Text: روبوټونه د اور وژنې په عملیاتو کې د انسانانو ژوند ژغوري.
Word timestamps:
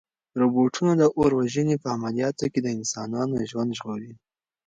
روبوټونه 0.41 0.93
د 0.97 1.03
اور 1.17 1.31
وژنې 1.39 1.75
په 1.83 1.87
عملیاتو 1.95 2.45
کې 2.53 2.59
د 2.63 2.67
انسانانو 2.77 3.47
ژوند 3.49 3.71
ژغوري. 3.77 4.13